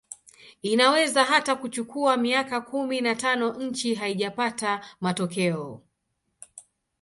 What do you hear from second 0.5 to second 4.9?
Inaweza hata kuchukua miaka kumi na tano nchi haijapata